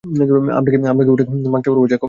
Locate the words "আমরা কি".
0.03-1.09